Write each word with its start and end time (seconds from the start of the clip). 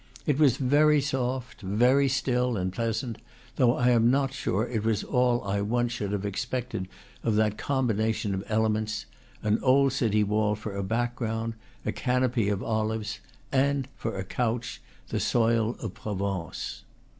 It 0.25 0.39
was 0.39 0.57
very 0.57 0.99
soft, 0.99 1.61
very 1.61 2.07
still 2.09 2.57
and 2.57 2.73
pleasant, 2.73 3.19
though 3.57 3.75
I 3.77 3.91
am 3.91 4.09
not 4.09 4.33
sure 4.33 4.65
it 4.67 4.83
was 4.83 5.03
all 5.03 5.43
I 5.43 5.61
once 5.61 5.91
should 5.91 6.11
have 6.11 6.25
expected 6.25 6.87
of 7.21 7.35
that 7.35 7.55
combination 7.59 8.33
of 8.33 8.43
elements: 8.47 9.05
an 9.43 9.59
old 9.61 9.93
city 9.93 10.23
wall 10.23 10.55
for 10.55 10.75
a 10.75 10.81
background, 10.81 11.53
a 11.85 11.91
canopy 11.91 12.49
of 12.49 12.63
olives, 12.63 13.19
and, 13.51 13.87
for 13.95 14.17
a 14.17 14.23
couch, 14.23 14.81
the 15.09 15.19
soil 15.19 15.75
of 15.79 15.93
Provence. 15.93 16.81